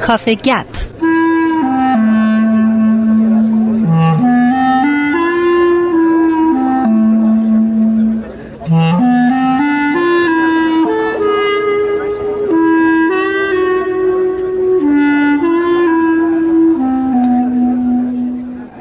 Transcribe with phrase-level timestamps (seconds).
[0.00, 0.66] Coffee Gap.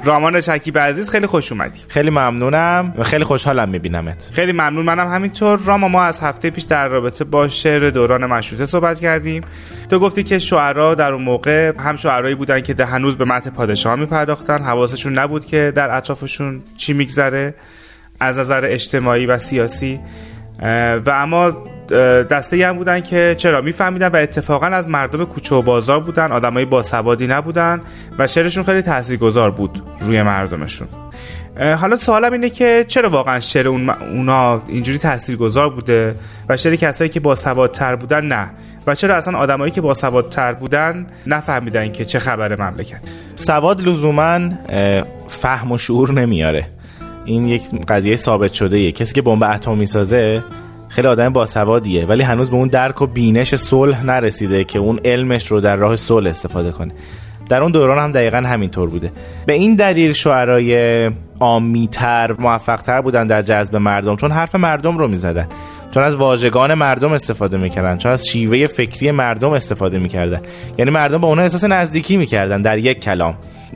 [0.07, 1.79] رامان شکیب عزیز خیلی خوش اومدی.
[1.87, 4.29] خیلی ممنونم و خیلی خوشحالم میبینمت.
[4.33, 4.85] خیلی ممنون.
[4.85, 5.59] منم همینطور.
[5.65, 9.43] راما ما از هفته پیش در رابطه با شعر دوران مشروطه صحبت کردیم.
[9.89, 13.95] تو گفتی که شعرا در اون موقع هم شعرایی بودن که هنوز به متن پادشاه
[13.95, 14.57] میپرداختن.
[14.63, 17.55] حواسشون نبود که در اطرافشون چی میگذره
[18.19, 19.99] از نظر اجتماعی و سیاسی.
[21.05, 21.63] و اما
[22.29, 26.65] دسته هم بودن که چرا؟ میفهمیدن و اتفاقا از مردم کوچه و بازار بودن آدمای
[26.65, 27.81] باسوادی نبودن
[28.19, 30.87] و شعرشون خیلی تاثیرگذار بود روی مردمشون.
[31.79, 36.15] حالا سوالم اینه که چرا واقعا شعر اون اونا اینجوری تاثیرگذار بوده
[36.49, 38.49] و شعر کسایی که باسوادتر بودن نه؟
[38.87, 42.99] و چرا اصلا آدمایی که باسوادتر بودن نفهمیدن که چه خبر مملکت؟
[43.35, 44.49] سواد لزوما
[45.27, 46.67] فهم و شعور نمیاره.
[47.25, 48.91] این یک قضیه ثابت شده یه.
[48.91, 50.43] کسی که بمب اتم می‌سازه
[50.97, 55.47] خیلی آدم باسوادیه ولی هنوز به اون درک و بینش صلح نرسیده که اون علمش
[55.47, 56.93] رو در راه صلح استفاده کنه.
[57.49, 59.11] در اون دوران هم دقیقا همینطور بوده.
[59.45, 65.47] به این دلیل شعرای آمیتر موفقتر بودن در جذب مردم چون حرف مردم رو می‌زدن.
[65.91, 70.41] چون از واژگان مردم استفاده می‌کردن چون از شیوه فکری مردم استفاده می‌کردن.
[70.77, 73.35] یعنی مردم با اونها احساس نزدیکی می‌کردن در یک کلام.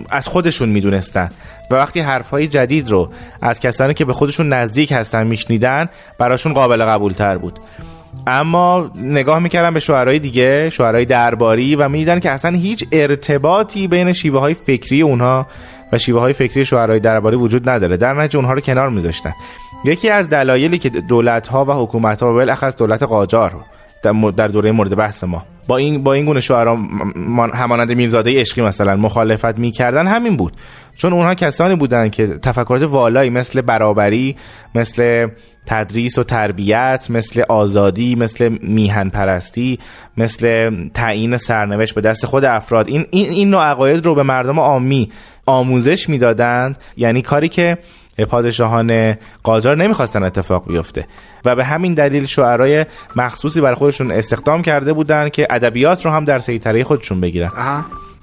[0.10, 1.30] از خودشون می‌دونستن.
[1.72, 3.10] و وقتی حرفهای جدید رو
[3.42, 7.60] از کسانی که به خودشون نزدیک هستن میشنیدن براشون قابل قبول تر بود.
[8.28, 14.14] اما نگاه می‌کردن به شعرهای دیگه شعرهای درباری و می‌دیدن که اصلا هیچ ارتباطی بین
[14.14, 15.48] شیوه های فکری اونها
[15.92, 17.98] و شیوه های فکری شعرهای درباری وجود نداره.
[17.98, 19.34] در نتیجه اونها رو کنار میذاشتن.
[19.86, 23.66] یکی از دلایلی که دولت ها و حکومت ها بالاخص دولت قاجار
[24.38, 26.80] در دوره مورد بحث ما با این با این گونه شعرا
[27.54, 30.54] همانند میرزاده عشقی مثلا مخالفت می‌کردن همین بود.
[31.02, 34.36] چون اونها کسانی بودن که تفکرات والایی مثل برابری
[34.76, 35.28] مثل
[35.66, 39.80] تدریس و تربیت مثل آزادی مثل میهن پرستی
[40.18, 42.88] مثل تعیین سرنوشت به دست خود افراد.
[42.88, 45.12] این این, این نوع عقاید رو به مردم عامی
[45.46, 46.78] آموزش می‌دادند.
[46.98, 47.78] یعنی کاری که
[48.30, 51.08] پادشاهان قاجار نمی‌خواستن اتفاق بیفته.
[51.46, 52.86] و به همین دلیل شعرای
[53.16, 57.50] مخصوصی برای خودشون استخدام کرده بودن که ادبیات رو هم در سیطره خودشون بگیرن.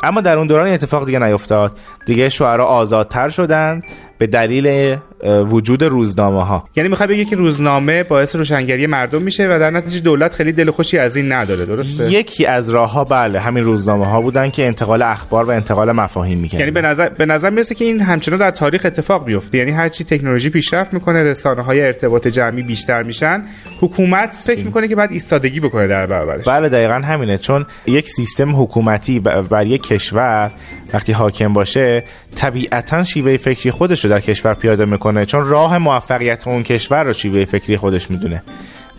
[0.03, 1.79] اما در اون دوران اتفاق دیگه نیفتاد.
[2.07, 3.85] دیگه شعرا آزادتر شدند
[4.19, 9.59] به دلیل وجود روزنامه ها یعنی می‌خوای بگی که روزنامه باعث روشنگری مردم میشه و
[9.59, 13.41] در نتیجه دولت خیلی دل خوشی از این نداره درسته؟ یکی از راه ها بله
[13.41, 17.27] همین روزنامه ها بودن که انتقال اخبار و انتقال مفاهیم می‌کنن یعنی به نظر به
[17.27, 21.63] نظر می‌رسه که این همچنان در تاریخ اتفاق بیفته یعنی هرچی تکنولوژی پیشرفت می‌کنه رسانه
[21.63, 23.43] های ارتباط جمعی بیشتر میشن
[23.81, 26.49] حکومت فکر می‌کنه که بعد ایستادگی بکنه در برابرش.
[26.49, 27.39] بله دقیقا همینه.
[27.39, 30.51] چون یک سیستم حکومتی بر یک کشور
[30.93, 32.05] وقتی حاکم باشه
[32.37, 35.08] طبیعتا شیوه فکری خودش رو در کشور پیاده می‌کنه.
[35.27, 38.43] چون راه موفقیت اون کشور رو شیوه فکری خودش می‌دونه.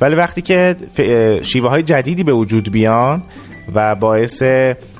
[0.01, 0.75] ولی وقتی که
[1.43, 3.23] شیوه های جدیدی به وجود بیان
[3.73, 4.43] و باعث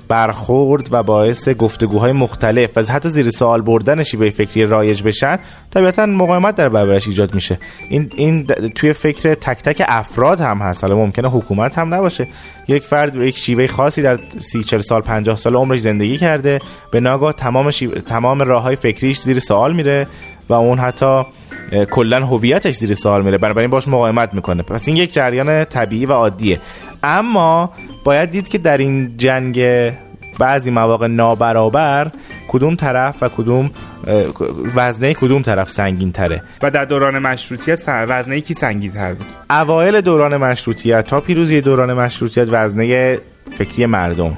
[0.09, 5.39] برخورد و باعث گفتگوهای مختلف و حتی زیر سوال بردن شیوه فکری رایج بشن
[5.71, 7.59] طبیعتا مقاومت در برابرش ایجاد میشه.
[7.89, 10.83] این این توی فکر تک تک افراد هم هست.
[10.83, 12.27] حالا ممکنه حکومت هم نباشه.
[12.67, 16.59] یک فرد یک شیوه خاصی در سی چل سال 50 سال عمرش زندگی کرده
[16.91, 17.71] به ناگاه تمام
[18.05, 20.07] تمام راه های فکریش زیر سوال میره
[20.49, 21.23] و اون حتی
[21.91, 23.37] کلا هویتش زیر سوال میره.
[23.37, 24.63] بنابراین باش مقاومت می‌کنه.
[24.63, 26.59] پس این یک جریان طبیعی و عادیه.
[27.03, 27.73] اما
[28.03, 29.61] باید دید که در این جنگ
[30.39, 32.11] بعضی مواقع نابرابر
[32.47, 33.71] کدوم طرف و کدوم
[34.75, 40.01] وزنه کدوم طرف سنگین تره و در دوران مشروطیت وزنه کی سنگین تر بود؟ اوایل
[40.01, 43.17] دوران مشروطیت تا پیروزی دوران مشروطیت وزنه
[43.57, 44.37] فکری مردم.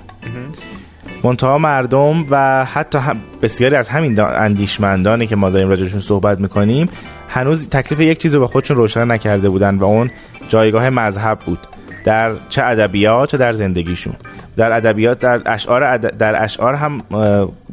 [1.23, 2.99] منتها مردم و حتی
[3.41, 6.89] بسیاری از همین اندیشمندانی که ما داریم راجعشون صحبت می‌کنیم
[7.29, 10.11] هنوز تکلیف یک چیز رو به خودشون روشن نکرده بودن و اون
[10.49, 11.59] جایگاه مذهب بود.
[12.03, 14.13] در چه ادبیات چه در زندگیشون.
[14.57, 17.01] در ادبیات در اشعار در اشعار هم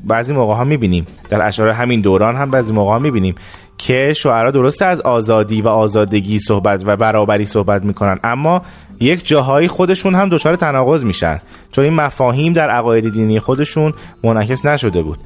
[0.04, 1.06] بعضی موقع ها می‌بینیم.
[1.28, 3.34] در اشعار همین دوران هم بعضی موقع ها می‌بینیم.
[3.78, 8.18] که شعرا درسته از آزادی و آزادگی صحبت و برابری صحبت می‌کنن.
[8.24, 8.62] اما
[9.00, 11.40] یک جاهایی خودشون هم دچار تناقض میشن.
[11.72, 13.94] چون این مفاهیم در عقاید دینی خودشون
[14.24, 15.18] منعکس نشده بود.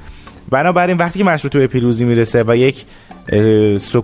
[0.51, 2.85] بنابراین وقتی که مشروطه به پیروزی می‌رسه و یک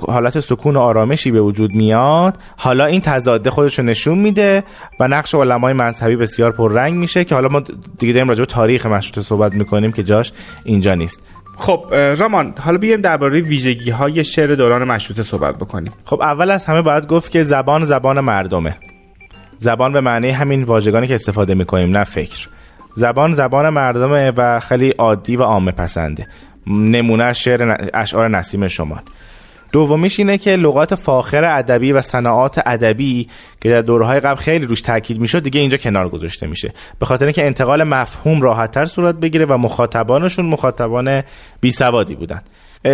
[0.08, 4.64] حالت سکون و آرامشی به وجود میاد حالا این تضاد خودش نشون میده
[5.00, 7.62] و نقش علمای مذهبی بسیار پررنگ میشه که حالا ما
[7.98, 10.32] دیگه داریم راجع به تاریخ مشروطه صحبت می‌کنیم که جاش
[10.64, 11.22] اینجا نیست.
[11.58, 15.92] خب رامان حالا بیایم درباره ویژگی های شعر دوران مشروطه صحبت بکنیم.
[16.04, 18.76] خب اول از همه باید گفت که زبان زبان مردمه.
[19.58, 22.48] زبان به معنی همین واژگانی که استفاده می‌کنیم نه فکر.
[22.94, 26.26] زبان زبان مردمه و خیلی عادی و عامه پسنده
[26.66, 29.00] نمونه شعر اشعار نسیم شمال.
[29.72, 33.28] دومیش اینه که لغات فاخر ادبی و صناعات ادبی
[33.60, 36.72] که در دورهای قبل خیلی روش تاکید می‌شد دیگه اینجا کنار گذاشته میشه.
[36.98, 41.22] به خاطر اینکه انتقال مفهوم راحتتر صورت بگیره و مخاطبانشون مخاطبان
[41.60, 42.42] بی سوادی بودن.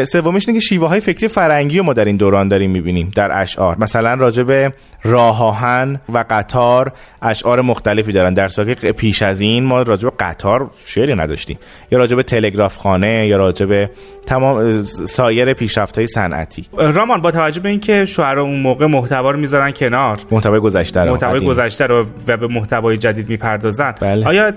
[0.04, 3.40] سومیش اینه که شیوه های فکری فرنگی رو ما در این دوران داریم می‌بینیم در
[3.40, 3.76] اشعار.
[3.78, 4.72] مثلا راجع به
[5.02, 6.92] راه آهن و قطار
[7.22, 8.34] اشعار مختلفی دارن.
[8.34, 11.58] در صورتی که پیش از این ما راجع به قطار شعری نداشتیم.
[11.90, 13.90] یا راجع به تلگراف خانه یا راجع به
[14.26, 19.38] تمام سایر پیشرفت های صنعتی رامان با توجه به اینکه شعرا اون موقع محتوا رو
[19.38, 20.18] می‌ذارن کنار.
[20.30, 23.94] محتوای گذشته رو محتوای گذشته رو و به محتوای جدید می‌پردازن.
[24.00, 24.26] بله.
[24.26, 24.52] آیا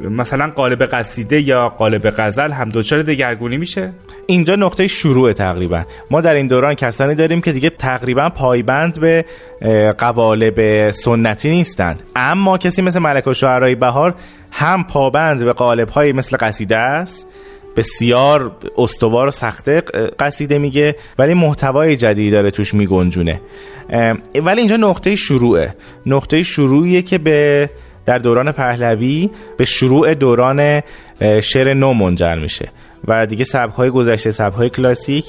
[0.00, 3.92] مثلا قالب قصیده یا قالب غزل هم دچار دگرگونی میشه؟
[4.26, 5.82] اینجا نقطه شروع تقریبا.
[6.10, 9.24] ما در این دوران کسانی داریم که دیگه تقریبا پایبند به
[9.98, 12.02] قوالب سنتی نیستند.
[12.16, 14.14] اما کسی مثل ملک و شعرهای بهار
[14.50, 17.26] هم پابند به قالب های مثل قصیده است.
[17.76, 19.82] بسیار استوار و سخته
[20.18, 23.40] قصیده میگه ولی محتوای جدیدی داره توش میگنجونه.
[24.34, 25.74] ولی اینجا نقطه شروعه.
[26.06, 27.70] نقطه شروعیه که به
[28.10, 30.82] در دوران پهلوی به شروع دوران
[31.42, 32.68] شعر نو منجر میشه
[33.08, 35.24] و دیگه سبک های گذشته سبک های کلاسیک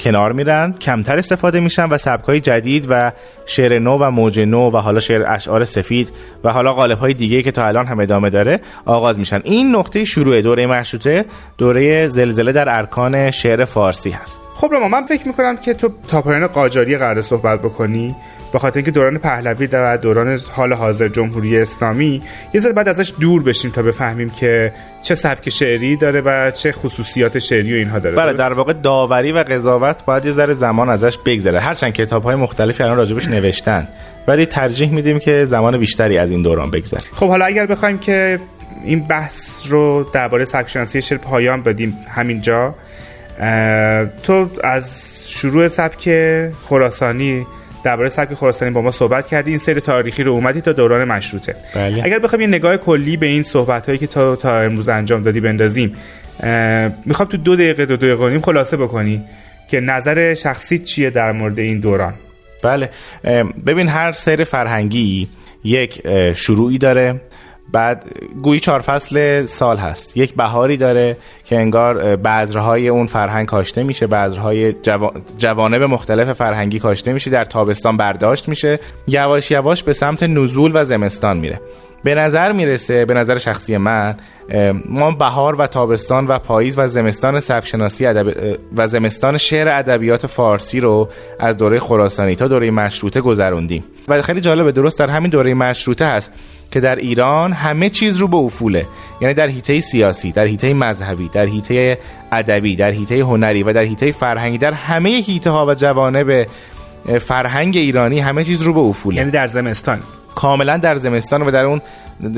[0.00, 3.12] کنار میرن کمتر استفاده میشن و سبک های جدید و
[3.46, 6.12] شعر نو و موج نو و حالا شعر اشعار سفید
[6.44, 9.40] و حالا قالب های دیگه که تا الان هم ادامه داره آغاز میشن.
[9.44, 11.24] این نقطه شروع دوره مشروطه
[11.58, 14.38] دوره زلزله در ارکان شعر فارسی هست.
[14.54, 18.14] خب رو من فکر می‌کنم که تو تا پایان قاجاری قرار صحبت بکنی
[18.56, 22.22] به خاطر اینکه دوران پهلوی و دوران حال حاضر جمهوری اسلامی
[22.54, 24.72] یه ذره بعد ازش دور بشیم تا بفهمیم که
[25.02, 28.16] چه سبک شعری داره و چه خصوصیات شعری و اینها داره.
[28.16, 31.60] بله در واقع داوری و قضاوت باید یه ذره زمان ازش بگذره.
[31.60, 33.88] هرچند کتاب های مختلفی الان راجبش نوشتن
[34.28, 37.02] ولی ترجیح میدیم که زمان بیشتری از این دوران بگذره.
[37.12, 38.38] خب حالا اگر بخوایم که
[38.84, 42.74] این بحث رو درباره سبک شناسی شعر پایان بدیم همینجا
[44.22, 46.10] تو از شروع سبک
[46.68, 47.46] خراسانی
[47.86, 49.50] درباره سبک خراسانی با ما صحبت کردی.
[49.50, 51.56] این سری تاریخی رو اومدی تا دوران مشروطه.
[51.74, 52.04] بله.
[52.04, 55.40] اگر بخوایم یه نگاه کلی به این صحبت هایی که تا تا امروز انجام دادی
[55.40, 55.92] بندازیم
[57.04, 59.22] می‌خوام تو دو دقیقه دو دقیقه نیم خلاصه بکنی
[59.70, 62.14] که نظر شخصی چیه در مورد این دوران.
[62.62, 62.90] بله.
[63.66, 65.28] ببین هر سری فرهنگی
[65.64, 66.02] یک
[66.34, 67.20] شروعی داره.
[67.72, 68.04] بعد
[68.42, 70.16] گویی چهار فصل سال هست.
[70.16, 74.74] یک بهاری داره که انگار بذرهای اون فرهنگ کاشته میشه بذرهای
[75.38, 78.78] جوانب مختلف فرهنگی کاشته میشه در تابستان برداشت میشه.
[79.08, 81.60] یواش یواش به سمت نزول و زمستان میره.
[82.06, 84.14] به نظر می‌رسه به نظر شخصی من
[84.88, 88.06] ما بهار و تابستان و پاییز و زمستان سبکشناسی
[88.76, 91.08] و زمستان شعر ادبیات فارسی رو
[91.40, 93.84] از دوره خراسانی تا دوره مشروطه گذروندیم.
[94.08, 96.32] و خیلی جالبه درست در همین دوره مشروطه هست
[96.70, 98.86] که در ایران همه چیز رو به افوله.
[99.20, 101.98] یعنی در حیطه سیاسی در حیطه مذهبی در حیطه
[102.32, 106.46] ادبی در حیطه هنری و در حیطه فرهنگی در همه حیطه ها و جوانب
[107.20, 109.16] فرهنگ ایرانی همه چیز رو به افوله.
[109.16, 110.00] یعنی در زمستان.
[110.36, 111.82] کاملا در زمستان و در اون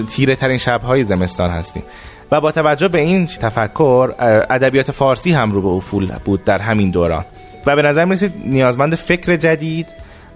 [0.08, 1.82] تیره ترین شبهای زمستان هستیم.
[2.32, 4.12] و با توجه به این تفکر
[4.50, 7.24] ادبیات فارسی هم رو به افول بود در همین دوران.
[7.66, 9.86] و به نظر می‌رسید نیازمند فکر جدید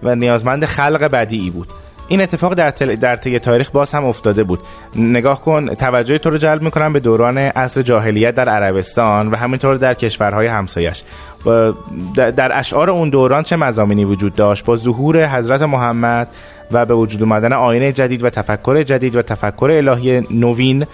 [0.03, 1.69] و نیازمند خلق بدیعی بود.
[2.09, 3.17] این اتفاق در, تل...
[3.17, 4.61] طی تاریخ باز هم افتاده بود.
[4.97, 9.77] نگاه کن توجه تو رو جلب می‌کنم به دوران عصر جاهلیت در عربستان و همینطور
[9.77, 11.03] در کشورهای همسایش.
[11.47, 11.73] و
[12.15, 16.29] در اشعار اون دوران چه مزامینی وجود داشت؟ با ظهور حضرت محمد
[16.73, 20.87] و به وجود اومدن آینه جدید و تفکر جدید و تفکر الهی نوین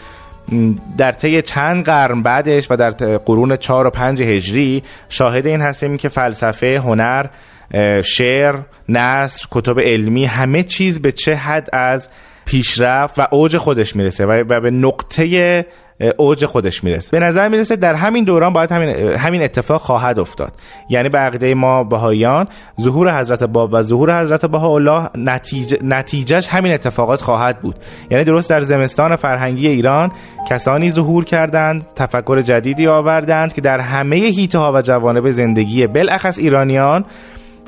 [0.97, 5.97] در طی چند قرن بعدش و در قرون 4 و 5 هجری شاهد این هستیم
[5.97, 7.27] که فلسفه هنر
[8.05, 8.55] شعر
[8.89, 12.09] نصر کتب علمی همه چیز به چه حد از
[12.49, 15.67] پیشرفت و اوج خودش می‌رسه و به نقطه
[16.17, 17.21] اوج خودش می‌رسه.
[17.21, 20.53] به نظر می‌رسه در همین دوران باید همین, همین اتفاق خواهد افتاد.
[20.91, 22.49] یعنی به عقیده ما بهاییان
[22.81, 27.77] ظهور حضرت باب و ظهور حضرت بهاءالله نتیجه نتیجهش همین اتفاقات خواهد بود.
[28.11, 30.13] یعنی درست در زمستان فرهنگی ایران
[30.49, 36.39] کسانی ظهور کردند تفکر جدیدی آوردند که در همه هیته ها و جوانب زندگی بالاخص
[36.39, 37.05] ایرانیان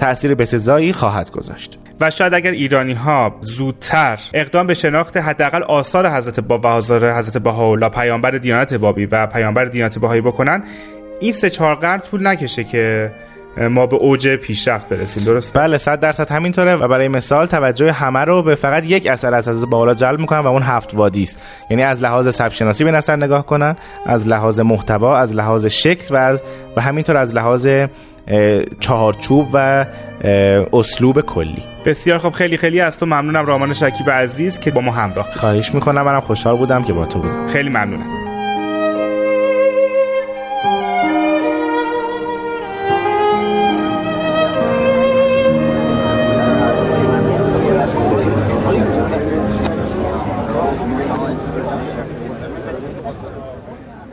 [0.00, 1.78] تأثیر بسزایی خواهد گذاشت.
[2.00, 7.12] و شاید اگر ایرانی ها زودتر اقدام به شناخت حداقل آثار حضرت باب و آثار
[7.12, 10.64] حضرت بهاءالله پیامبر دیانت بابی و پیامبر دیانت بهایی بکنن
[11.20, 13.12] این سه چهار قرن طول نکشه که
[13.70, 15.24] ما به اوج پیشرفت برسیم.
[15.24, 19.34] درست بله صد درصد همینطوره و برای مثال توجه همه رو به فقط یک اثر
[19.34, 21.38] از حضرت بالا جلب می‌کنن و اون هفت وادی است.
[21.70, 23.76] یعنی از لحاظ سبک شناسی به نظر نگاه کنن
[24.06, 26.42] از لحاظ محتوا از لحاظ شکل و از
[26.76, 27.66] و همینطور از لحاظ
[28.80, 29.86] چهارچوب و
[30.72, 31.62] اسلوب کلی.
[31.84, 35.74] بسیار خب خیلی خیلی از تو ممنونم رامان شکیب عزیز که با ما همراه خواهش
[35.74, 37.46] می‌کنم منم خوشحال بودم که با تو بودم.
[37.46, 38.29] خیلی ممنونم.